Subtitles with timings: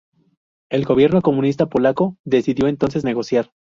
[0.71, 3.51] El gobierno comunista polaco decidió, entonces, negociar.